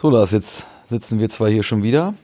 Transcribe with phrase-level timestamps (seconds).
[0.00, 2.14] So, Lars, jetzt sitzen wir zwar hier schon wieder.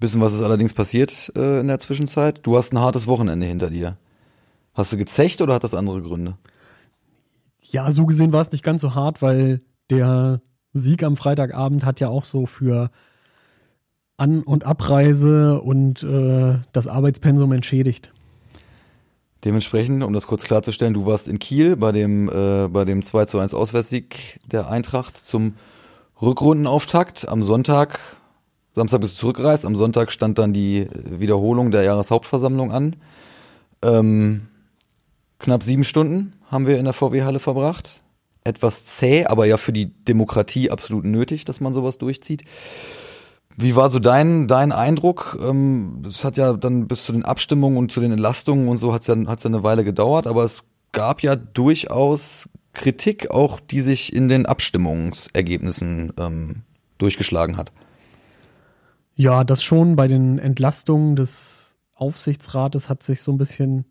[0.00, 2.40] Bisschen was ist allerdings passiert äh, in der Zwischenzeit.
[2.42, 3.96] Du hast ein hartes Wochenende hinter dir.
[4.74, 6.38] Hast du gezecht oder hat das andere Gründe?
[7.62, 10.40] Ja, so gesehen war es nicht ganz so hart, weil der
[10.72, 12.90] Sieg am Freitagabend hat ja auch so für
[14.16, 18.12] An- und Abreise und äh, das Arbeitspensum entschädigt.
[19.44, 23.26] Dementsprechend, um das kurz klarzustellen, du warst in Kiel bei dem, äh, bei dem 2
[23.26, 25.54] zu 1 Auswärtssieg der Eintracht zum
[26.20, 28.00] Rückrundenauftakt am Sonntag.
[28.74, 32.96] Samstag bist du zurückgereist, am Sonntag stand dann die Wiederholung der Jahreshauptversammlung an.
[33.82, 34.48] Ähm,
[35.38, 38.02] knapp sieben Stunden haben wir in der VW-Halle verbracht.
[38.44, 42.44] Etwas zäh, aber ja für die Demokratie absolut nötig, dass man sowas durchzieht.
[43.56, 45.38] Wie war so dein, dein Eindruck?
[45.42, 48.92] Ähm, es hat ja dann bis zu den Abstimmungen und zu den Entlastungen und so
[48.92, 53.80] hat es ja, ja eine Weile gedauert, aber es gab ja durchaus Kritik auch, die
[53.80, 56.62] sich in den Abstimmungsergebnissen ähm,
[56.98, 57.72] durchgeschlagen hat.
[59.14, 63.84] Ja, das schon bei den Entlastungen des Aufsichtsrates hat sich so ein bisschen,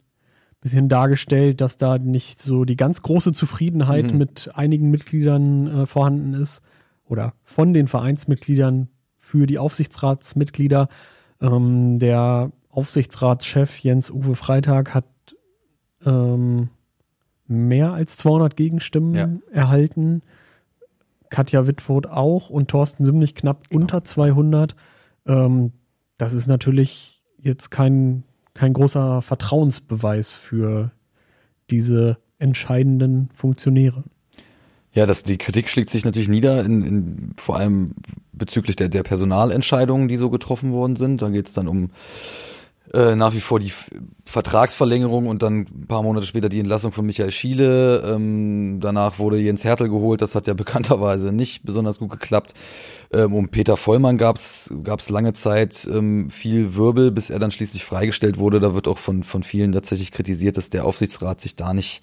[0.62, 4.18] bisschen dargestellt, dass da nicht so die ganz große Zufriedenheit mhm.
[4.18, 6.64] mit einigen Mitgliedern äh, vorhanden ist
[7.04, 10.88] oder von den Vereinsmitgliedern für die Aufsichtsratsmitglieder.
[11.42, 15.06] Ähm, der Aufsichtsratschef Jens Uwe Freitag hat
[16.06, 16.70] ähm,
[17.48, 19.30] mehr als 200 Gegenstimmen ja.
[19.52, 20.22] erhalten.
[21.30, 23.82] Katja Wittfurt auch und Thorsten Simlich knapp genau.
[23.82, 24.76] unter 200.
[25.26, 25.72] Ähm,
[26.18, 30.92] das ist natürlich jetzt kein, kein großer Vertrauensbeweis für
[31.70, 34.04] diese entscheidenden Funktionäre.
[34.94, 37.94] Ja, das, die Kritik schlägt sich natürlich nieder, in, in, vor allem
[38.32, 41.22] bezüglich der, der Personalentscheidungen, die so getroffen worden sind.
[41.22, 41.92] Da geht es dann um
[42.94, 43.72] äh, nach wie vor die
[44.26, 48.04] Vertragsverlängerung und dann ein paar Monate später die Entlassung von Michael Schiele.
[48.08, 52.54] Ähm, danach wurde Jens Hertel geholt, das hat ja bekannterweise nicht besonders gut geklappt.
[53.14, 54.70] Ähm, um Peter Vollmann gab es
[55.10, 58.60] lange Zeit ähm, viel Wirbel, bis er dann schließlich freigestellt wurde.
[58.60, 62.02] Da wird auch von, von vielen tatsächlich kritisiert, dass der Aufsichtsrat sich da nicht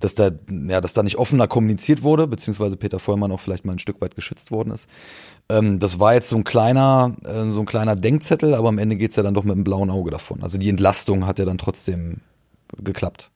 [0.00, 0.30] dass da,
[0.68, 4.00] ja, dass da nicht offener kommuniziert wurde, beziehungsweise Peter Vollmann auch vielleicht mal ein Stück
[4.00, 4.88] weit geschützt worden ist.
[5.48, 8.96] Ähm, das war jetzt so ein kleiner, äh, so ein kleiner Denkzettel, aber am Ende
[8.96, 10.42] geht's ja dann doch mit einem blauen Auge davon.
[10.42, 12.20] Also die Entlastung hat ja dann trotzdem
[12.82, 13.30] geklappt.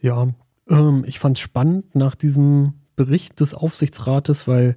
[0.00, 0.28] Ja,
[0.68, 4.76] ähm, ich fand es spannend nach diesem Bericht des Aufsichtsrates, weil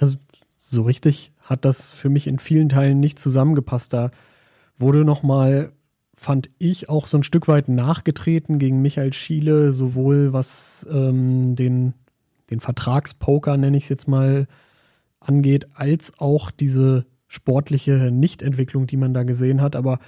[0.00, 0.08] ja,
[0.56, 3.92] so richtig hat das für mich in vielen Teilen nicht zusammengepasst.
[3.92, 4.10] Da
[4.78, 5.72] wurde nochmal
[6.16, 11.92] fand ich auch so ein Stück weit nachgetreten gegen Michael Schiele, sowohl was ähm, den,
[12.50, 14.46] den Vertragspoker, nenne ich es jetzt mal,
[15.20, 19.76] angeht, als auch diese sportliche Nichtentwicklung, die man da gesehen hat.
[19.76, 19.98] Aber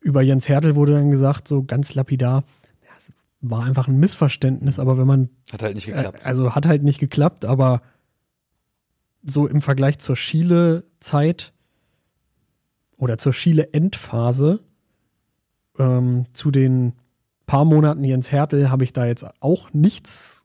[0.00, 2.42] über Jens Hertel wurde dann gesagt, so ganz lapidar,
[2.82, 5.30] ja, es war einfach ein Missverständnis, aber wenn man.
[5.52, 6.18] Hat halt nicht geklappt.
[6.22, 7.82] Äh, also hat halt nicht geklappt, aber
[9.22, 11.52] so im Vergleich zur Schiele-Zeit
[12.96, 14.60] oder zur Schiele-Endphase
[15.78, 16.94] ähm, zu den
[17.46, 20.44] paar Monaten Jens Hertel habe ich da jetzt auch nichts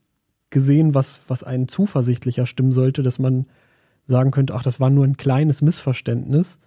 [0.50, 3.46] gesehen, was, was einen zuversichtlicher stimmen sollte, dass man
[4.04, 6.60] sagen könnte, ach, das war nur ein kleines Missverständnis,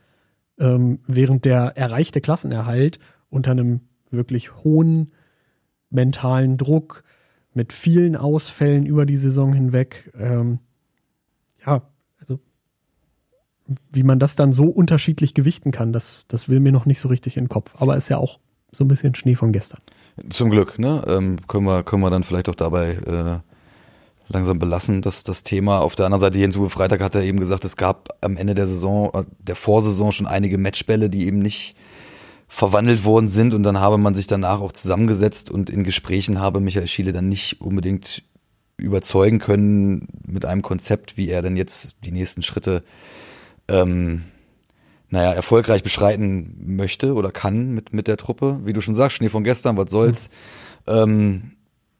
[0.57, 2.99] ähm, während der erreichte Klassenerhalt
[3.29, 3.81] unter einem
[4.11, 5.11] wirklich hohen
[5.89, 7.03] mentalen Druck
[7.53, 10.59] mit vielen Ausfällen über die Saison hinweg, ähm,
[11.65, 11.81] ja,
[12.19, 12.39] also
[13.91, 17.09] wie man das dann so unterschiedlich gewichten kann, das, das will mir noch nicht so
[17.09, 17.75] richtig in den Kopf.
[17.77, 18.39] Aber ist ja auch
[18.71, 19.79] so ein bisschen Schnee von gestern.
[20.29, 21.03] Zum Glück, ne?
[21.07, 23.39] Ähm, können, wir, können wir dann vielleicht auch dabei äh,
[24.31, 25.79] langsam belassen, dass das Thema.
[25.79, 28.55] Auf der anderen Seite, Jens Uwe Freitag hat er eben gesagt, es gab am Ende
[28.55, 31.75] der Saison, äh, der Vorsaison schon einige Matchbälle, die eben nicht
[32.47, 36.59] verwandelt worden sind und dann habe man sich danach auch zusammengesetzt und in Gesprächen habe
[36.59, 38.23] Michael Schiele dann nicht unbedingt
[38.75, 42.83] überzeugen können mit einem Konzept, wie er denn jetzt die nächsten Schritte
[43.67, 44.23] ähm,
[45.09, 48.59] naja, erfolgreich beschreiten möchte oder kann mit, mit der Truppe.
[48.63, 50.29] Wie du schon sagst, Schnee von gestern, was soll's.
[50.87, 50.93] Mhm.
[50.93, 51.51] Ähm,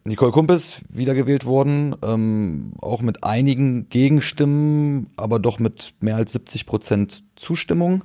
[0.05, 6.65] Nicole Kumpes wiedergewählt worden, ähm, auch mit einigen Gegenstimmen, aber doch mit mehr als 70
[6.65, 8.03] Prozent Zustimmung.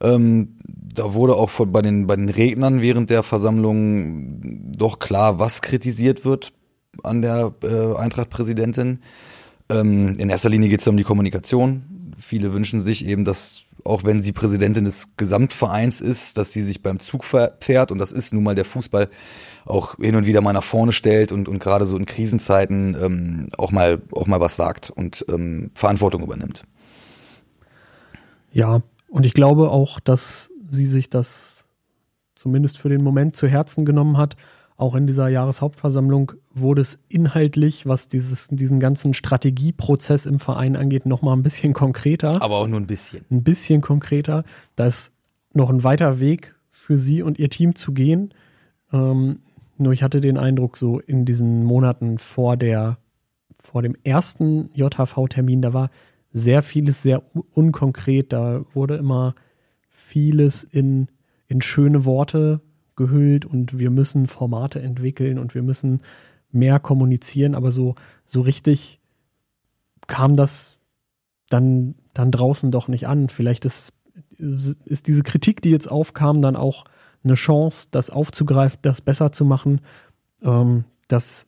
[0.00, 5.38] Ähm, da wurde auch von, bei, den, bei den Rednern während der Versammlung doch klar,
[5.38, 6.52] was kritisiert wird
[7.02, 9.00] an der äh, Eintracht-Präsidentin.
[9.68, 12.14] Ähm, in erster Linie geht es um die Kommunikation.
[12.18, 16.82] Viele wünschen sich eben, dass auch wenn sie Präsidentin des Gesamtvereins ist, dass sie sich
[16.82, 19.08] beim Zug fährt und das ist nun mal der Fußball
[19.64, 23.48] auch hin und wieder mal nach vorne stellt und, und gerade so in Krisenzeiten ähm,
[23.56, 26.64] auch mal auch mal was sagt und ähm, Verantwortung übernimmt.
[28.52, 31.68] Ja, und ich glaube auch, dass sie sich das
[32.34, 34.36] zumindest für den Moment zu Herzen genommen hat,
[34.78, 41.04] auch in dieser Jahreshauptversammlung wurde es inhaltlich, was dieses, diesen ganzen Strategieprozess im Verein angeht,
[41.04, 42.40] nochmal ein bisschen konkreter.
[42.40, 43.24] Aber auch nur ein bisschen.
[43.28, 44.44] Ein bisschen konkreter.
[44.76, 45.12] Da ist
[45.52, 48.32] noch ein weiter Weg für sie und ihr Team zu gehen.
[48.92, 49.40] Ähm,
[49.78, 52.98] nur ich hatte den Eindruck, so in diesen Monaten vor der,
[53.60, 55.90] vor dem ersten JHV-Termin, da war
[56.32, 58.32] sehr vieles sehr unkonkret.
[58.32, 59.34] Da wurde immer
[59.88, 61.08] vieles in,
[61.48, 62.60] in schöne Worte
[62.98, 66.02] gehüllt und wir müssen Formate entwickeln und wir müssen
[66.52, 67.94] mehr kommunizieren, aber so,
[68.26, 69.00] so richtig
[70.06, 70.78] kam das
[71.48, 73.28] dann, dann draußen doch nicht an.
[73.28, 73.92] Vielleicht ist,
[74.84, 76.84] ist diese Kritik, die jetzt aufkam, dann auch
[77.24, 79.80] eine Chance, das aufzugreifen, das besser zu machen,
[80.42, 81.46] ähm, dass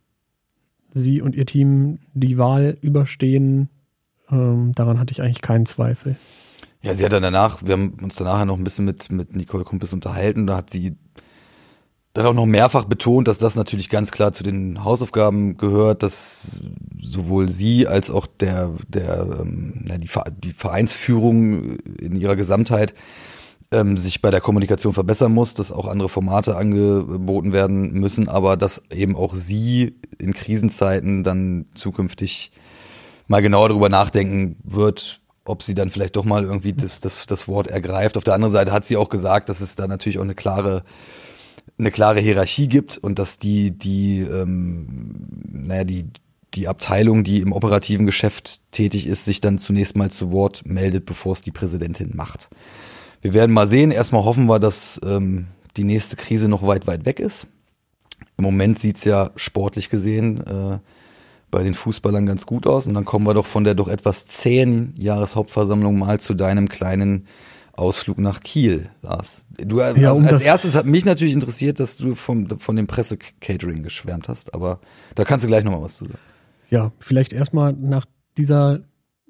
[0.90, 3.68] sie und ihr Team die Wahl überstehen.
[4.30, 6.16] Ähm, daran hatte ich eigentlich keinen Zweifel.
[6.82, 9.64] Ja, sie hat dann danach, wir haben uns danach noch ein bisschen mit, mit Nicole
[9.64, 10.96] Kumpis unterhalten, da hat sie
[12.12, 16.60] dann auch noch mehrfach betont, dass das natürlich ganz klar zu den Hausaufgaben gehört, dass
[17.00, 19.84] sowohl sie als auch der, der, ähm,
[20.42, 22.94] die, Vereinsführung in ihrer Gesamtheit
[23.70, 28.56] ähm, sich bei der Kommunikation verbessern muss, dass auch andere Formate angeboten werden müssen, aber
[28.56, 32.50] dass eben auch sie in Krisenzeiten dann zukünftig
[33.28, 37.46] mal genauer darüber nachdenken wird, ob sie dann vielleicht doch mal irgendwie das, das, das
[37.46, 38.16] Wort ergreift.
[38.16, 40.82] Auf der anderen Seite hat sie auch gesagt, dass es da natürlich auch eine klare
[41.80, 46.06] eine klare Hierarchie gibt und dass die, die, ähm, naja, die,
[46.54, 51.06] die Abteilung, die im operativen Geschäft tätig ist, sich dann zunächst mal zu Wort meldet,
[51.06, 52.50] bevor es die Präsidentin macht.
[53.22, 53.90] Wir werden mal sehen.
[53.90, 55.46] Erstmal hoffen wir, dass ähm,
[55.76, 57.46] die nächste Krise noch weit, weit weg ist.
[58.36, 60.78] Im Moment sieht's ja sportlich gesehen äh,
[61.50, 62.86] bei den Fußballern ganz gut aus.
[62.86, 67.26] Und dann kommen wir doch von der doch etwas zähen Jahreshauptversammlung mal zu deinem kleinen
[67.80, 69.46] Ausflug nach Kiel, Lars.
[69.56, 72.86] Du, also ja, um als erstes hat mich natürlich interessiert, dass du vom, von dem
[72.86, 74.80] Presse-Catering geschwärmt hast, aber
[75.14, 76.18] da kannst du gleich nochmal was zu sagen.
[76.68, 78.04] Ja, vielleicht erstmal nach
[78.36, 78.80] dieser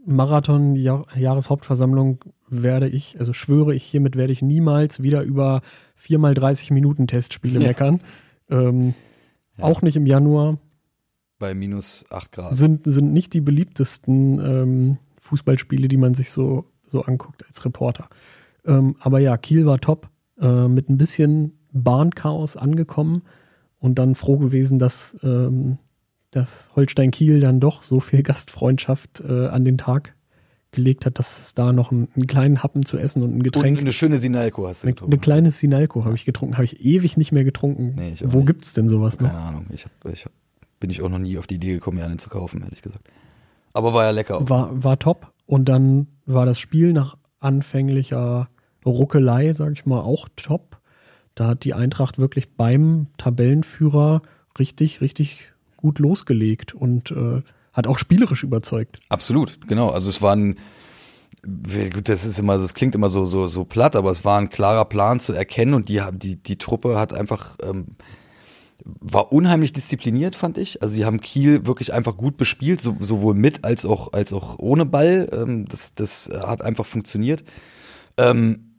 [0.04, 5.62] Marathon-Jahreshauptversammlung werde ich, also schwöre ich hiermit, werde ich niemals wieder über
[5.94, 8.00] 4 30 Minuten Testspiele meckern.
[8.50, 8.94] Ähm,
[9.56, 9.64] ja.
[9.64, 10.58] Auch nicht im Januar.
[11.38, 12.54] Bei minus 8 Grad.
[12.54, 18.08] Sind, sind nicht die beliebtesten ähm, Fußballspiele, die man sich so, so anguckt als Reporter.
[18.66, 20.08] Ähm, aber ja, Kiel war top,
[20.40, 23.22] äh, mit ein bisschen Bahnchaos angekommen
[23.78, 25.78] und dann froh gewesen, dass, ähm,
[26.30, 30.14] dass Holstein Kiel dann doch so viel Gastfreundschaft äh, an den Tag
[30.72, 33.78] gelegt hat, dass es da noch einen, einen, kleinen Happen zu essen und ein Getränk.
[33.78, 35.12] Und eine schöne Sinalco hast du eine, getrunken.
[35.12, 37.94] Eine kleine Sinalco habe ich getrunken, habe ich ewig nicht mehr getrunken.
[37.96, 39.36] Nee, Wo gibt es denn sowas Keine noch?
[39.36, 40.32] Keine Ahnung, ich, hab, ich hab,
[40.78, 43.04] bin ich auch noch nie auf die Idee gekommen, mir einen zu kaufen, ehrlich gesagt.
[43.72, 44.38] Aber war ja lecker.
[44.38, 44.48] Auch.
[44.48, 48.48] War, war top und dann war das Spiel nach anfänglicher
[48.84, 50.78] Ruckelei, sage ich mal, auch top.
[51.34, 54.22] Da hat die Eintracht wirklich beim Tabellenführer
[54.58, 57.42] richtig, richtig gut losgelegt und äh,
[57.72, 58.98] hat auch spielerisch überzeugt.
[59.08, 59.90] Absolut, genau.
[59.90, 60.56] Also es war ein,
[61.42, 64.50] gut, das ist immer, das klingt immer so so so platt, aber es war ein
[64.50, 67.96] klarer Plan zu erkennen und die die die Truppe hat einfach ähm,
[68.84, 70.82] war unheimlich diszipliniert, fand ich.
[70.82, 74.58] Also sie haben Kiel wirklich einfach gut bespielt, so, sowohl mit als auch als auch
[74.58, 75.28] ohne Ball.
[75.32, 77.44] Ähm, das das hat einfach funktioniert.
[78.16, 78.74] Ähm,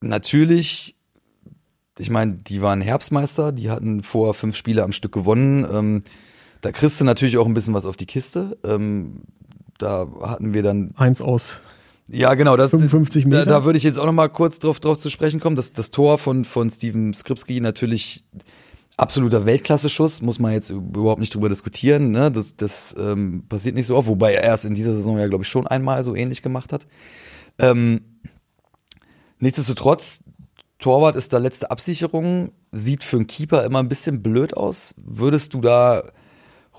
[0.00, 0.96] natürlich,
[1.98, 5.66] ich meine, die waren Herbstmeister, die hatten vor fünf Spiele am Stück gewonnen.
[5.70, 6.02] Ähm,
[6.60, 8.58] da kriegst du natürlich auch ein bisschen was auf die Kiste.
[8.64, 9.22] Ähm,
[9.78, 11.60] da hatten wir dann eins aus.
[12.12, 12.56] Ja, genau.
[12.56, 13.44] Das, 55 Meter.
[13.44, 15.56] Da, da würde ich jetzt auch noch mal kurz drauf, drauf zu sprechen kommen.
[15.56, 18.24] Das, das Tor von, von Steven Skripski natürlich
[19.00, 22.10] absoluter Weltklasse-Schuss, muss man jetzt überhaupt nicht drüber diskutieren.
[22.10, 22.30] Ne?
[22.30, 25.44] Das, das ähm, passiert nicht so oft, wobei er erst in dieser Saison ja, glaube
[25.44, 26.86] ich, schon einmal so ähnlich gemacht hat.
[27.58, 28.02] Ähm,
[29.38, 30.22] nichtsdestotrotz,
[30.78, 34.94] Torwart ist da letzte Absicherung, sieht für einen Keeper immer ein bisschen blöd aus.
[34.96, 36.04] Würdest du da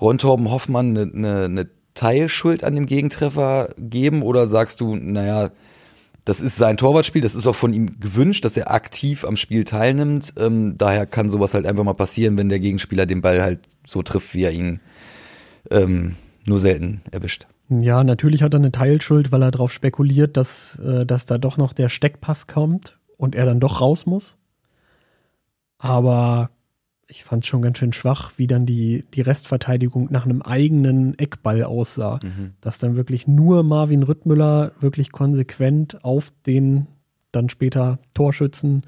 [0.00, 5.50] Ron Torben Hoffmann eine, eine, eine Teilschuld an dem Gegentreffer geben oder sagst du, naja,
[6.24, 9.64] das ist sein Torwartspiel, das ist auch von ihm gewünscht, dass er aktiv am Spiel
[9.64, 10.34] teilnimmt.
[10.36, 14.02] Ähm, daher kann sowas halt einfach mal passieren, wenn der Gegenspieler den Ball halt so
[14.02, 14.80] trifft, wie er ihn
[15.70, 17.46] ähm, nur selten erwischt.
[17.68, 21.56] Ja, natürlich hat er eine Teilschuld, weil er darauf spekuliert, dass, äh, dass da doch
[21.56, 24.36] noch der Steckpass kommt und er dann doch raus muss.
[25.78, 26.50] Aber
[27.12, 31.18] ich fand es schon ganz schön schwach, wie dann die, die Restverteidigung nach einem eigenen
[31.18, 32.20] Eckball aussah.
[32.22, 32.52] Mhm.
[32.62, 36.86] Dass dann wirklich nur Marvin Rüttmüller wirklich konsequent auf den
[37.30, 38.82] dann später Torschützen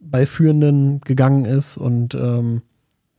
[0.00, 1.76] Ballführenden gegangen ist.
[1.76, 2.62] Und ähm,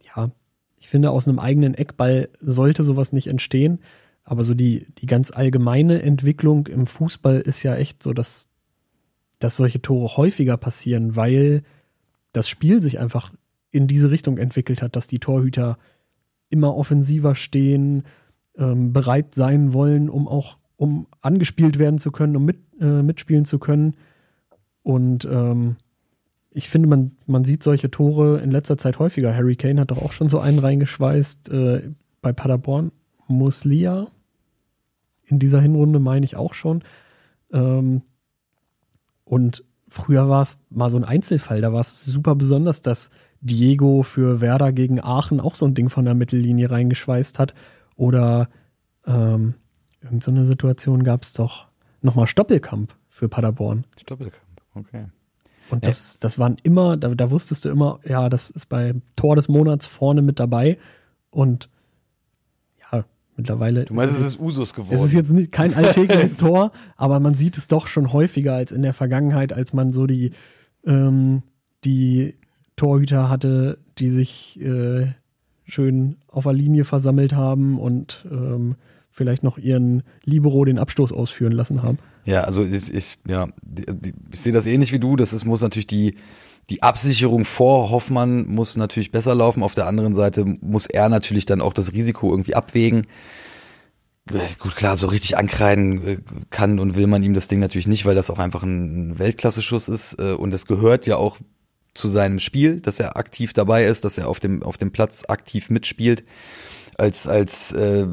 [0.04, 0.32] ja,
[0.78, 3.80] ich finde, aus einem eigenen Eckball sollte sowas nicht entstehen.
[4.24, 8.48] Aber so die, die ganz allgemeine Entwicklung im Fußball ist ja echt so, dass,
[9.38, 11.62] dass solche Tore häufiger passieren, weil
[12.34, 13.32] das Spiel sich einfach
[13.72, 15.78] in diese Richtung entwickelt hat, dass die Torhüter
[16.50, 18.04] immer offensiver stehen,
[18.58, 23.46] ähm, bereit sein wollen, um auch um angespielt werden zu können, um mit, äh, mitspielen
[23.46, 23.96] zu können.
[24.84, 25.78] Und ähm,
[26.52, 29.36] ich finde, man, man sieht solche Tore in letzter Zeit häufiger.
[29.36, 31.90] Harry Kane hat doch auch schon so einen reingeschweißt äh,
[32.22, 32.92] bei Paderborn.
[33.28, 34.08] Muslia
[35.26, 36.84] in dieser Hinrunde meine ich auch schon.
[37.52, 38.02] Ähm,
[39.26, 41.62] und früher war es mal so ein Einzelfall.
[41.62, 43.10] Da war es super besonders, dass
[43.42, 47.54] Diego für Werder gegen Aachen auch so ein Ding von der Mittellinie reingeschweißt hat.
[47.96, 48.50] Oder
[49.06, 49.56] ähm,
[50.02, 51.68] irgendeine so Situation gab es doch
[52.02, 53.86] nochmal Stoppelkamp für Paderborn.
[53.98, 55.06] Stoppelkamp, okay.
[55.70, 59.36] Und das, das waren immer, da, da wusstest du immer, ja, das ist bei Tor
[59.36, 60.78] des Monats vorne mit dabei.
[61.30, 61.70] Und
[62.92, 63.04] ja,
[63.36, 63.86] mittlerweile.
[63.86, 64.96] Du meinst, es ist Usus geworden.
[64.96, 68.72] Es ist jetzt nicht, kein alltägliches Tor, aber man sieht es doch schon häufiger als
[68.72, 70.32] in der Vergangenheit, als man so die,
[70.86, 71.44] ähm,
[71.84, 72.36] die
[72.78, 75.08] Torhüter hatte, die sich äh,
[75.66, 78.76] schön auf der Linie versammelt haben und ähm,
[79.12, 81.98] vielleicht noch ihren Libero den Abstoß ausführen lassen haben.
[82.24, 83.48] Ja, also ich, ich ja,
[84.32, 85.16] ich sehe das ähnlich wie du.
[85.16, 86.16] Das ist, muss natürlich die,
[86.70, 89.64] die Absicherung vor Hoffmann muss natürlich besser laufen.
[89.64, 93.08] Auf der anderen Seite muss er natürlich dann auch das Risiko irgendwie abwägen.
[94.60, 96.18] Gut, klar, so richtig ankreiden äh,
[96.50, 99.88] kann und will man ihm das Ding natürlich nicht, weil das auch einfach ein Weltklasse-Schuss
[99.88, 100.20] ist.
[100.20, 101.38] Äh, und es gehört ja auch
[101.98, 105.26] zu seinem Spiel, dass er aktiv dabei ist, dass er auf dem, auf dem Platz
[105.28, 106.24] aktiv mitspielt.
[106.98, 108.08] Als, als äh,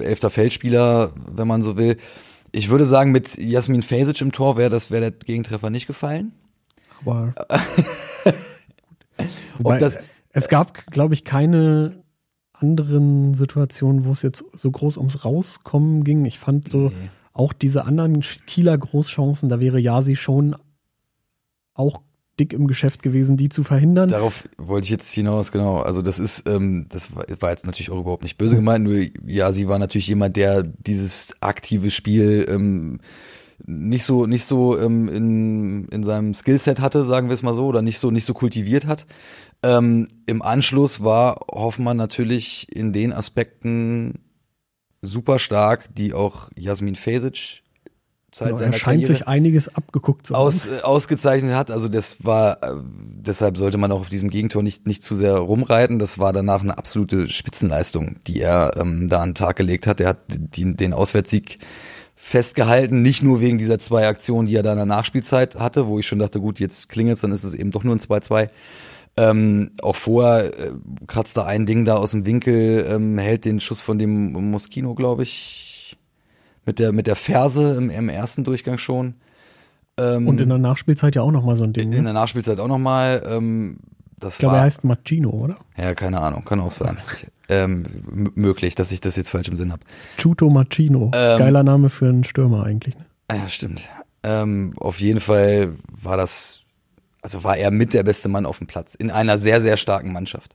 [0.00, 1.98] elfter Feldspieler, wenn man so will.
[2.50, 6.32] Ich würde sagen, mit Jasmin Fesic im Tor wäre das wäre der Gegentreffer nicht gefallen.
[7.00, 7.32] Aber
[9.58, 9.98] Wobei, das,
[10.30, 12.02] es gab, glaube ich, keine
[12.52, 16.24] anderen Situationen, wo es jetzt so groß ums Rauskommen ging.
[16.24, 17.10] Ich fand so nee.
[17.32, 20.56] auch diese anderen Kieler Großchancen, da wäre Yasi schon
[21.74, 22.00] auch
[22.38, 24.08] dick im Geschäft gewesen, die zu verhindern.
[24.08, 25.78] Darauf wollte ich jetzt hinaus, genau.
[25.78, 29.52] Also das ist, ähm, das war jetzt natürlich auch überhaupt nicht böse gemeint, nur ja,
[29.52, 33.00] sie war natürlich jemand, der dieses aktive Spiel ähm,
[33.66, 37.66] nicht so nicht so ähm, in, in seinem Skillset hatte, sagen wir es mal so,
[37.66, 39.06] oder nicht so nicht so kultiviert hat.
[39.62, 44.20] Ähm, Im Anschluss war Hoffmann natürlich in den Aspekten
[45.02, 47.62] super stark, die auch Jasmin Fesic
[48.30, 50.42] Zeit genau, er scheint Karriere sich einiges abgeguckt zu haben.
[50.42, 51.70] Aus, äh, ausgezeichnet hat.
[51.70, 55.36] Also das war, äh, deshalb sollte man auch auf diesem Gegentor nicht, nicht zu sehr
[55.36, 55.98] rumreiten.
[55.98, 60.00] Das war danach eine absolute Spitzenleistung, die er ähm, da an den Tag gelegt hat.
[60.00, 61.58] Er hat die, den Auswärtssieg
[62.14, 66.00] festgehalten, nicht nur wegen dieser zwei Aktionen, die er da in der Nachspielzeit hatte, wo
[66.00, 68.48] ich schon dachte, gut, jetzt klingelt's, dann ist es eben doch nur ein 2-2.
[69.16, 70.72] Ähm, auch vorher äh,
[71.06, 74.94] kratzt er ein Ding da aus dem Winkel, ähm, hält den Schuss von dem Moschino,
[74.94, 75.67] glaube ich,
[76.68, 79.14] mit der, mit der Ferse im, im ersten Durchgang schon.
[79.96, 81.92] Ähm, und in der Nachspielzeit ja auch nochmal so ein Ding.
[81.92, 83.22] In, in der Nachspielzeit auch nochmal.
[83.26, 83.78] Ähm,
[84.20, 85.56] das ich glaube, er heißt Machino, oder?
[85.78, 86.98] Ja, keine Ahnung, kann auch sein.
[87.48, 87.86] ähm,
[88.34, 89.82] möglich, dass ich das jetzt falsch im Sinn habe.
[90.18, 91.10] Chuto Machino.
[91.14, 92.98] Ähm, Geiler Name für einen Stürmer eigentlich.
[92.98, 93.06] Ne?
[93.28, 93.88] Ah ja, stimmt.
[94.22, 96.64] Ähm, auf jeden Fall war das,
[97.22, 100.12] also war er mit der beste Mann auf dem Platz in einer sehr, sehr starken
[100.12, 100.54] Mannschaft.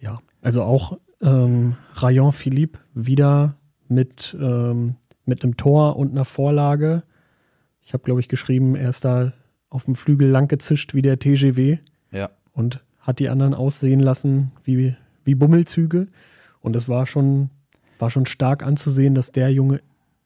[0.00, 3.57] Ja, also auch ähm, Rayon Philippe wieder
[3.90, 7.02] mit, ähm, mit einem Tor und einer Vorlage.
[7.82, 9.32] Ich habe, glaube ich, geschrieben, er ist da
[9.70, 11.78] auf dem Flügel lang gezischt wie der TGW.
[12.10, 12.30] Ja.
[12.52, 16.08] Und hat die anderen aussehen lassen wie, wie Bummelzüge.
[16.60, 17.50] Und es war schon,
[17.98, 19.80] war schon stark anzusehen, dass der Junge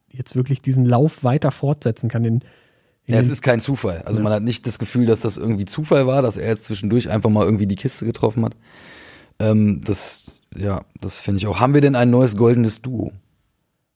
[0.08, 2.24] jetzt wirklich diesen Lauf weiter fortsetzen kann.
[2.24, 2.40] In
[3.06, 4.02] ja, es ist kein Zufall.
[4.02, 4.24] Also ja.
[4.24, 7.30] man hat nicht das Gefühl, dass das irgendwie Zufall war, dass er jetzt zwischendurch einfach
[7.30, 8.54] mal irgendwie die Kiste getroffen hat.
[9.38, 11.58] Ähm, das, ja, das finde ich auch.
[11.58, 13.12] Haben wir denn ein neues goldenes Duo?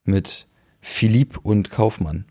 [0.07, 0.47] Mit
[0.81, 2.25] Philipp und Kaufmann.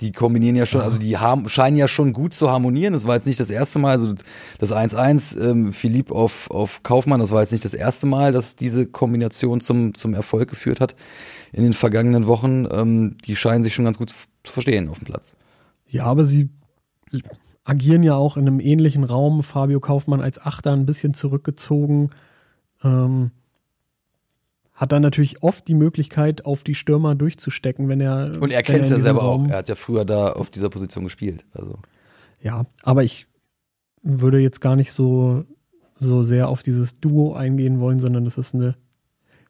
[0.00, 2.92] Die kombinieren ja schon, also die haben, scheinen ja schon gut zu harmonieren.
[2.92, 4.12] Das war jetzt nicht das erste Mal, also
[4.58, 8.56] das 1-1, ähm, Philipp auf, auf Kaufmann, das war jetzt nicht das erste Mal, dass
[8.56, 10.96] diese Kombination zum, zum Erfolg geführt hat
[11.52, 12.66] in den vergangenen Wochen.
[12.72, 15.34] Ähm, die scheinen sich schon ganz gut zu verstehen auf dem Platz.
[15.86, 16.50] Ja, aber sie
[17.64, 19.44] agieren ja auch in einem ähnlichen Raum.
[19.44, 22.10] Fabio Kaufmann als Achter ein bisschen zurückgezogen.
[22.82, 23.30] Ähm,
[24.74, 28.38] hat dann natürlich oft die Möglichkeit, auf die Stürmer durchzustecken, wenn er.
[28.40, 29.50] Und er kennt es ja selber Raum, auch.
[29.50, 31.44] Er hat ja früher da auf dieser Position gespielt.
[31.52, 31.78] Also.
[32.40, 33.26] Ja, aber ich
[34.02, 35.44] würde jetzt gar nicht so,
[35.98, 38.74] so sehr auf dieses Duo eingehen wollen, sondern es ist eine,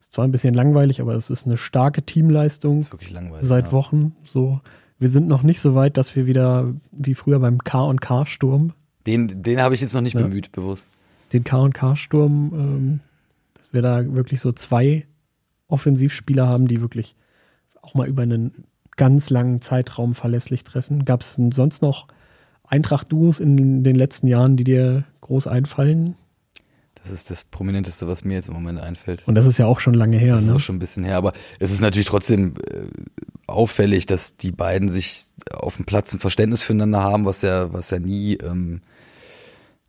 [0.01, 2.79] ist zwar ein bisschen langweilig, aber es ist eine starke Teamleistung.
[2.79, 3.47] Das ist wirklich langweilig.
[3.47, 4.17] Seit Wochen.
[4.25, 4.61] So,
[4.99, 8.27] wir sind noch nicht so weit, dass wir wieder wie früher beim K und K
[8.27, 8.73] Sturm.
[9.07, 10.23] Den, den habe ich jetzt noch nicht ja.
[10.23, 10.91] bemüht, bewusst.
[11.33, 13.01] Den K und K Sturm, ähm,
[13.55, 15.07] dass wir da wirklich so zwei
[15.73, 17.17] Offensivspieler haben, die wirklich
[17.81, 18.65] auch mal über einen
[18.97, 21.05] ganz langen Zeitraum verlässlich treffen.
[21.05, 22.07] Gab es sonst noch
[22.65, 26.17] Eintracht-Duos in den letzten Jahren, die dir groß einfallen?
[27.03, 29.27] Das ist das Prominenteste, was mir jetzt im Moment einfällt.
[29.27, 30.55] Und das ist ja auch schon lange her, Das ist ne?
[30.55, 32.87] auch schon ein bisschen her, aber es ist natürlich trotzdem äh,
[33.49, 37.91] auffällig, dass die beiden sich auf dem Platz ein Verständnis füreinander haben, was ja, was
[37.91, 38.83] ja nie, ähm,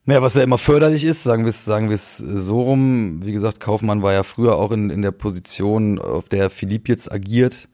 [0.06, 3.22] naja, was ja immer förderlich ist, sagen wir es, sagen wir es so rum.
[3.24, 7.12] Wie gesagt, Kaufmann war ja früher auch in, in der Position, auf der Philipp jetzt
[7.12, 7.70] agiert.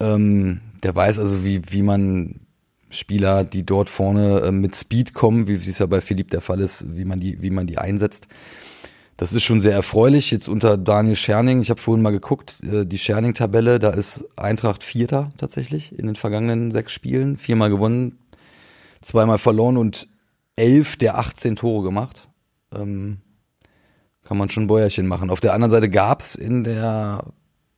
[0.00, 2.40] Ähm, der weiß also, wie, wie man
[2.90, 6.60] Spieler, die dort vorne äh, mit Speed kommen, wie es ja bei Philipp der Fall
[6.60, 8.28] ist, wie man die, wie man die einsetzt.
[9.16, 10.30] Das ist schon sehr erfreulich.
[10.30, 14.82] Jetzt unter Daniel Scherning, ich habe vorhin mal geguckt, äh, die Scherning-Tabelle, da ist Eintracht
[14.82, 17.36] Vierter tatsächlich in den vergangenen sechs Spielen.
[17.36, 18.18] Viermal gewonnen,
[19.02, 20.08] zweimal verloren und
[20.56, 22.28] elf der 18 Tore gemacht.
[22.74, 23.18] Ähm,
[24.24, 25.30] kann man schon Bäuerchen machen.
[25.30, 27.24] Auf der anderen Seite gab's in der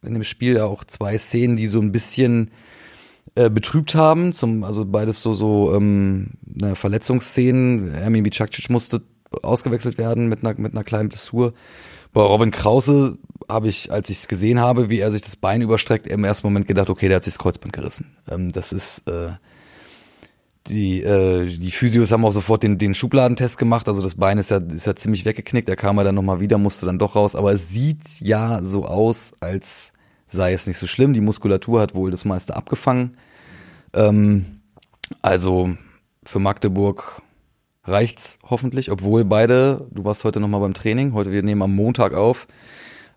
[0.02, 2.50] in dem Spiel ja auch zwei Szenen, die so ein bisschen
[3.34, 4.32] äh, betrübt haben.
[4.32, 7.92] Zum, also beides so, so ähm, na, Verletzungsszenen.
[7.92, 9.02] Ermin Bicakcic musste
[9.42, 11.52] ausgewechselt werden mit einer, mit einer kleinen Blessur.
[12.12, 13.18] Bei Robin Krause
[13.48, 16.46] habe ich, als ich es gesehen habe, wie er sich das Bein überstreckt, im ersten
[16.46, 18.16] Moment gedacht, okay, der hat sich das Kreuzband gerissen.
[18.30, 19.32] Ähm, das ist äh,
[20.68, 24.50] die, äh, die Physios haben auch sofort den, den Schubladentest gemacht, also das Bein ist
[24.50, 27.34] ja, ist ja ziemlich weggeknickt, er kam ja dann nochmal wieder, musste dann doch raus,
[27.34, 29.92] aber es sieht ja so aus, als
[30.26, 33.16] sei es nicht so schlimm, die Muskulatur hat wohl das meiste abgefangen.
[33.92, 34.60] Ähm,
[35.22, 35.76] also
[36.24, 37.22] für Magdeburg
[37.84, 42.14] reicht's hoffentlich, obwohl beide, du warst heute nochmal beim Training, heute wir nehmen am Montag
[42.14, 42.48] auf,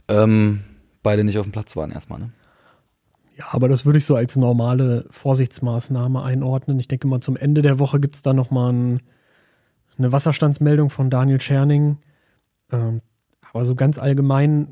[0.07, 0.61] ähm,
[1.01, 2.31] beide nicht auf dem Platz waren erstmal, ne?
[3.39, 6.77] Ja, aber das würde ich so als normale Vorsichtsmaßnahme einordnen.
[6.77, 9.01] Ich denke mal, zum Ende der Woche gibt es da nochmal ein,
[9.97, 11.99] eine Wasserstandsmeldung von Daniel Scherning.
[12.69, 12.99] Ähm,
[13.49, 14.67] aber so ganz allgemein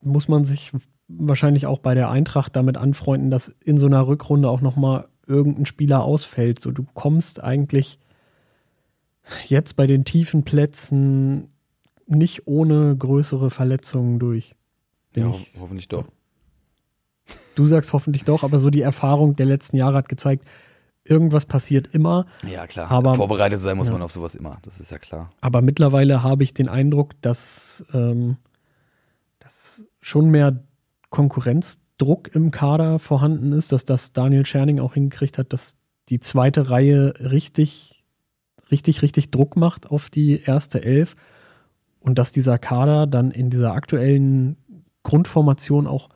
[0.00, 0.72] muss man sich
[1.06, 5.66] wahrscheinlich auch bei der Eintracht damit anfreunden, dass in so einer Rückrunde auch nochmal irgendein
[5.66, 6.60] Spieler ausfällt.
[6.60, 8.00] So, du kommst eigentlich
[9.46, 11.52] jetzt bei den tiefen Plätzen
[12.08, 14.56] nicht ohne größere Verletzungen durch.
[15.12, 16.08] Bin Ja, ich, hoffentlich doch.
[17.54, 20.44] Du sagst hoffentlich doch, aber so die Erfahrung der letzten Jahre hat gezeigt,
[21.04, 22.26] irgendwas passiert immer.
[22.46, 22.90] Ja, klar.
[22.90, 23.92] Aber- Vorbereitet sein muss ja.
[23.92, 25.30] man auf sowas immer, das ist ja klar.
[25.40, 28.36] Aber mittlerweile habe ich den Eindruck, dass, ähm,
[29.40, 30.62] dass schon mehr
[31.10, 35.76] Konkurrenzdruck im Kader vorhanden ist, dass das Daniel Scherning auch hingekriegt hat, dass
[36.08, 38.04] die zweite Reihe richtig,
[38.70, 41.16] richtig, richtig Druck macht auf die erste Elf
[42.00, 44.56] und dass dieser Kader dann in dieser aktuellen
[45.02, 46.08] Grundformation auch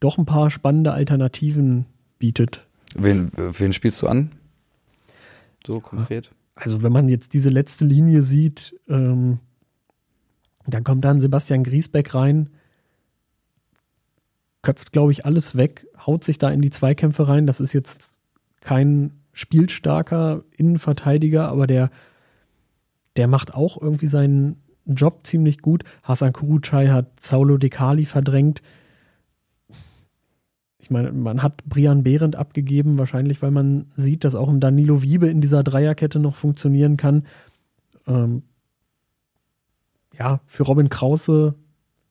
[0.00, 1.86] doch ein paar spannende Alternativen
[2.18, 2.66] bietet.
[2.94, 4.32] Wen, wen spielst du an?
[5.64, 6.32] So konkret?
[6.60, 9.38] also wenn man jetzt diese letzte Linie sieht, ähm,
[10.66, 12.50] dann kommt dann Sebastian Griesbeck rein,
[14.62, 17.46] köpft, glaube ich, alles weg, haut sich da in die Zweikämpfe rein.
[17.46, 18.18] Das ist jetzt
[18.60, 21.90] kein spielstarker Innenverteidiger, aber der,
[23.16, 25.84] der macht auch irgendwie seinen Job ziemlich gut.
[26.02, 28.60] Hasan Kurucay hat Saulo Dekali verdrängt.
[30.90, 35.02] Ich meine, man hat Brian Behrendt abgegeben, wahrscheinlich, weil man sieht, dass auch ein Danilo
[35.02, 37.26] Wiebe in dieser Dreierkette noch funktionieren kann.
[38.08, 38.42] Ähm,
[40.18, 41.54] ja, für Robin Krause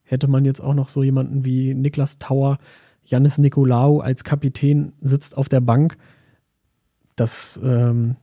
[0.04, 2.58] hätte man jetzt auch noch so jemanden wie Niklas Tauer,
[3.04, 5.98] Janis Nikolaou als Kapitän sitzt auf der Bank.
[7.18, 8.16] Das, ähm,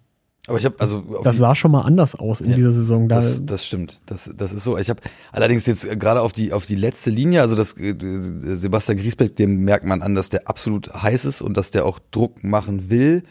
[0.49, 3.09] Aber ich habe also das sah schon mal anders aus in Ja, dieser Saison.
[3.09, 4.01] Da, Das, das stimmt.
[4.07, 4.79] Das, das ist so.
[4.79, 5.01] Ich habe
[5.33, 9.65] allerdings jetzt gerade auf die auf die letzte Linie, also das äh, Sebastian Griesbeck, dem
[9.65, 13.25] merkt man an, dass der absolut heiß ist und dass der auch Druck machen will.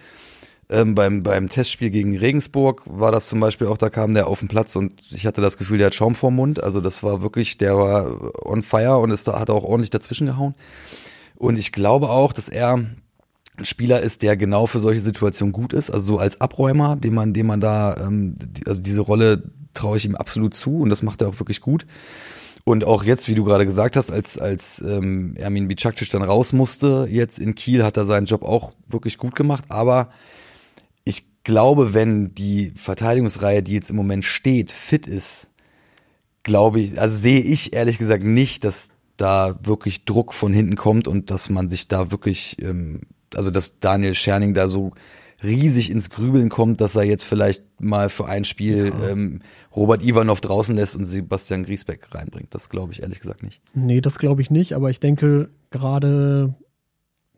[0.68, 4.40] Ähm, beim, beim Testspiel gegen Regensburg war das zum Beispiel auch, da kam der auf
[4.40, 6.64] den Platz und ich hatte das Gefühl, der hat Schaum vorm Mund.
[6.64, 10.26] Also das war wirklich, der war on fire und ist da, hat auch ordentlich dazwischen
[10.26, 10.56] gehauen.
[11.36, 12.84] Und ich glaube auch, dass er
[13.62, 17.34] Spieler ist, der genau für solche Situationen gut ist, also so als Abräumer, dem man,
[17.34, 21.22] dem man da, ähm, also diese Rolle traue ich ihm absolut zu und das macht
[21.22, 21.86] er auch wirklich gut.
[22.64, 26.52] Und auch jetzt, wie du gerade gesagt hast, als, als ähm, Ermin Bicakcic dann raus
[26.52, 30.10] musste, jetzt in Kiel hat er seinen Job auch wirklich gut gemacht, aber
[31.04, 35.52] ich glaube, wenn die Verteidigungsreihe, die jetzt im Moment steht, fit ist,
[36.42, 41.08] glaube ich, also sehe ich ehrlich gesagt nicht, dass da wirklich Druck von hinten kommt
[41.08, 43.02] und dass man sich da wirklich, ähm,
[43.34, 44.92] also dass Daniel Scherning da so
[45.44, 49.42] riesig ins Grübeln kommt, dass er jetzt vielleicht mal für ein Spiel ähm,
[49.76, 52.54] Robert Ivanov draußen lässt und Sebastian Griesbeck reinbringt.
[52.54, 53.62] Das glaube ich ehrlich gesagt nicht.
[53.74, 56.54] nee, das glaube ich nicht, aber ich denke, gerade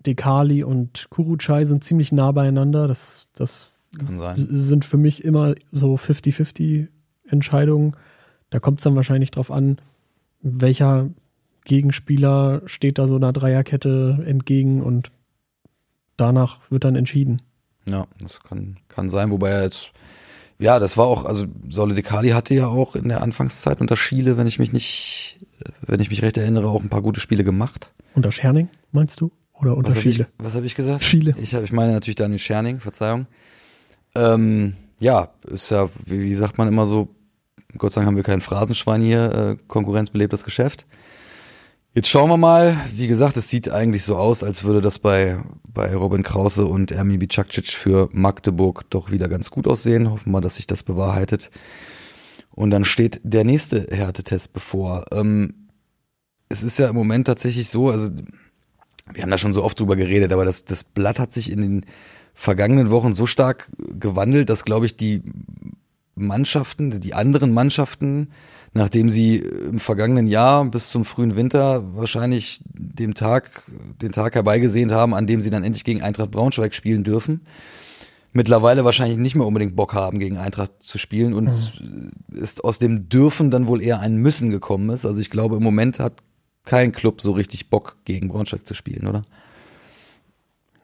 [0.06, 2.88] Dekali und Kurucay sind ziemlich nah beieinander.
[2.88, 4.48] Das, das Kann sein.
[4.50, 6.88] sind für mich immer so 50-50
[7.28, 7.96] Entscheidungen.
[8.50, 9.78] Da kommt es dann wahrscheinlich drauf an,
[10.42, 11.10] welcher
[11.66, 15.12] Gegenspieler steht da so einer Dreierkette entgegen und
[16.18, 17.42] danach wird dann entschieden.
[17.88, 19.94] Ja, das kann, kann sein, wobei er jetzt
[20.60, 24.38] ja, das war auch, also Solide Kali hatte ja auch in der Anfangszeit unter Schiele,
[24.38, 25.38] wenn ich mich nicht,
[25.86, 27.92] wenn ich mich recht erinnere, auch ein paar gute Spiele gemacht.
[28.16, 29.32] Unter Scherning, meinst du?
[29.54, 30.28] Oder unter Was habe ich, Schiele?
[30.40, 31.04] was hab ich gesagt?
[31.04, 31.36] Schiele.
[31.40, 33.28] Ich, hab, ich meine natürlich Daniel Scherning, Verzeihung.
[34.16, 37.10] Ähm, ja, ist ja, wie, wie sagt man immer so,
[37.78, 40.88] Gott sei Dank haben wir kein Phrasenschwein hier, äh, Konkurrenz belebt das Geschäft.
[41.98, 42.80] Jetzt schauen wir mal.
[42.94, 46.92] Wie gesagt, es sieht eigentlich so aus, als würde das bei, bei Robin Krause und
[46.92, 50.12] Ermi Bicakcic für Magdeburg doch wieder ganz gut aussehen.
[50.12, 51.50] Hoffen wir, dass sich das bewahrheitet.
[52.52, 55.06] Und dann steht der nächste Härtetest bevor.
[55.12, 55.70] Ähm,
[56.50, 58.12] es ist ja im Moment tatsächlich so, also
[59.12, 61.62] wir haben da schon so oft drüber geredet, aber das, das Blatt hat sich in
[61.62, 61.86] den
[62.36, 65.24] vergangenen Wochen so stark gewandelt, dass, glaube ich, die
[66.18, 68.30] Mannschaften, die anderen Mannschaften,
[68.74, 73.64] nachdem sie im vergangenen Jahr bis zum frühen Winter wahrscheinlich dem Tag,
[74.02, 77.42] den Tag herbeigesehnt haben, an dem sie dann endlich gegen Eintracht Braunschweig spielen dürfen,
[78.34, 81.46] mittlerweile wahrscheinlich nicht mehr unbedingt Bock haben, gegen Eintracht zu spielen und
[81.80, 82.12] mhm.
[82.36, 85.06] ist aus dem Dürfen dann wohl eher ein Müssen gekommen ist.
[85.06, 86.22] Also ich glaube, im Moment hat
[86.66, 89.22] kein Club so richtig Bock, gegen Braunschweig zu spielen, oder?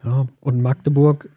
[0.04, 1.30] Ja, und Magdeburg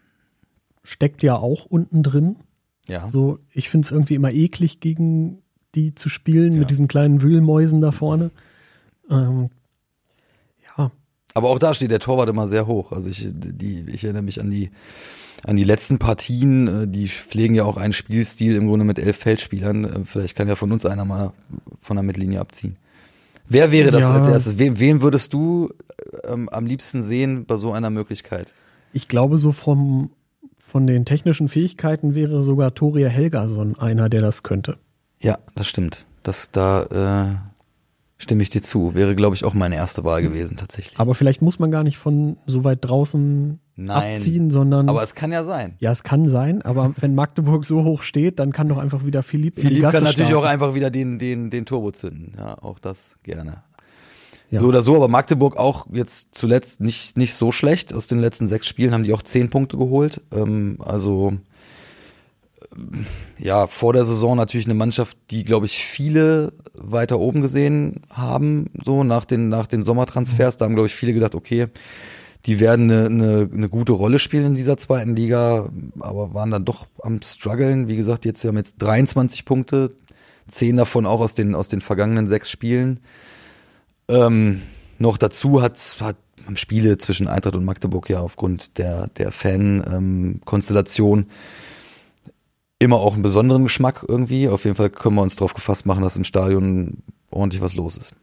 [0.83, 2.37] steckt ja auch unten drin.
[2.87, 3.09] Ja.
[3.09, 5.41] So, ich finde es irgendwie immer eklig, gegen
[5.75, 6.59] die zu spielen, ja.
[6.59, 8.31] mit diesen kleinen Wühlmäusen da vorne.
[9.09, 9.49] Ähm,
[10.77, 10.91] ja.
[11.33, 12.91] Aber auch da steht der Torwart immer sehr hoch.
[12.91, 14.71] Also ich, die, ich erinnere mich an die,
[15.45, 19.17] an die letzten Partien, äh, die pflegen ja auch einen Spielstil im Grunde mit elf
[19.17, 19.85] Feldspielern.
[19.85, 21.33] Äh, vielleicht kann ja von uns einer mal
[21.81, 22.77] von der Mittellinie abziehen.
[23.47, 24.13] Wer wäre das ja.
[24.13, 24.59] als erstes?
[24.59, 25.69] Wen, wen würdest du
[26.23, 28.53] ähm, am liebsten sehen bei so einer Möglichkeit?
[28.93, 30.11] Ich glaube, so vom,
[30.67, 34.77] von den technischen Fähigkeiten wäre sogar Toria Helgason einer, der das könnte.
[35.21, 36.05] Ja, das stimmt.
[36.23, 37.35] Das, da äh,
[38.17, 38.93] stimme ich dir zu.
[38.93, 40.99] Wäre, glaube ich, auch meine erste Wahl gewesen, tatsächlich.
[40.99, 44.89] Aber vielleicht muss man gar nicht von so weit draußen Nein, abziehen, sondern.
[44.89, 45.77] Aber es kann ja sein.
[45.79, 49.23] Ja, es kann sein, aber wenn Magdeburg so hoch steht, dann kann doch einfach wieder
[49.23, 50.35] Philipp Philipp kann natürlich starten.
[50.35, 52.33] auch einfach wieder den, den, den Turbo zünden.
[52.37, 53.63] Ja, auch das gerne.
[54.49, 54.61] Ja.
[54.61, 57.93] So oder so, aber Magdeburg auch jetzt zuletzt nicht, nicht so schlecht.
[57.93, 60.21] Aus den letzten sechs Spielen haben die auch zehn Punkte geholt.
[60.31, 61.33] Ähm, also
[63.37, 68.69] ja, vor der Saison natürlich eine Mannschaft, die, glaube ich, viele weiter oben gesehen haben,
[68.83, 70.57] so nach den, nach den Sommertransfers.
[70.57, 71.67] Da haben, glaube ich, viele gedacht, okay,
[72.45, 76.65] die werden eine, eine, eine gute Rolle spielen in dieser zweiten Liga, aber waren dann
[76.65, 77.87] doch am struggeln.
[77.87, 79.91] Wie gesagt, jetzt, wir haben jetzt 23 Punkte,
[80.47, 82.99] zehn davon auch aus den, aus den vergangenen sechs Spielen.
[84.07, 84.61] Ähm,
[84.99, 86.17] noch dazu hat, hat
[86.55, 91.27] Spiele zwischen Eintracht und Magdeburg ja aufgrund der, der Fan-Konstellation ähm,
[92.79, 94.47] immer auch einen besonderen Geschmack irgendwie.
[94.47, 97.97] Auf jeden Fall können wir uns darauf gefasst machen, dass im Stadion ordentlich was los
[97.97, 98.13] ist.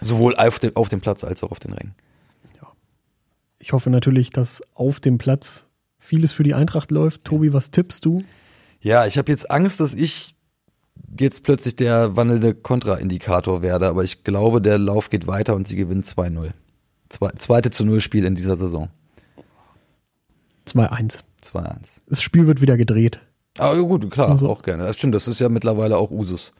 [0.00, 1.94] Sowohl auf dem, auf dem Platz als auch auf den Rängen.
[2.60, 2.68] Ja.
[3.58, 5.66] Ich hoffe natürlich, dass auf dem Platz
[5.98, 7.24] vieles für die Eintracht läuft.
[7.24, 8.24] Tobi, was tippst du?
[8.80, 10.34] Ja, ich habe jetzt Angst, dass ich
[11.18, 15.76] jetzt plötzlich der wandelnde Kontraindikator werde, aber ich glaube, der Lauf geht weiter und sie
[15.76, 16.50] gewinnt 2-0.
[17.08, 18.88] Zwei, zweite zu Null Spiel in dieser Saison.
[20.66, 21.22] 2-1.
[21.42, 22.00] 2-1.
[22.08, 23.20] Das Spiel wird wieder gedreht.
[23.58, 24.48] Ah, gut, klar, also.
[24.48, 24.84] auch gerne.
[24.84, 26.52] Das stimmt, das ist ja mittlerweile auch Usus.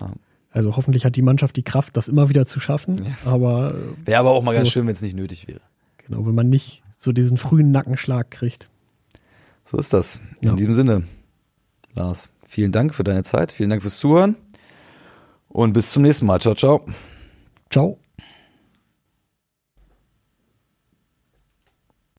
[0.00, 0.12] Ja.
[0.50, 3.04] Also hoffentlich hat die Mannschaft die Kraft, das immer wieder zu schaffen.
[3.04, 3.32] Ja.
[3.32, 5.60] Aber wäre aber auch mal so, ganz schön, wenn es nicht nötig wäre.
[5.98, 8.68] Genau, wenn man nicht so diesen frühen Nackenschlag kriegt.
[9.64, 10.20] So ist das.
[10.40, 10.54] In ja.
[10.54, 11.04] diesem Sinne,
[11.94, 14.36] Lars, vielen Dank für deine Zeit, vielen Dank fürs Zuhören
[15.48, 16.40] und bis zum nächsten Mal.
[16.40, 16.86] Ciao, ciao.
[17.68, 18.03] Ciao.